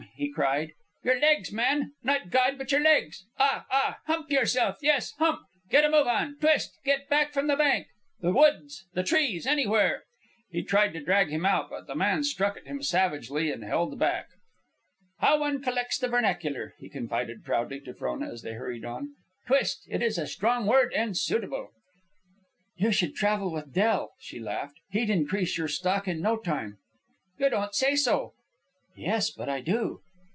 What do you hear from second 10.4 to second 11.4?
He tried to drag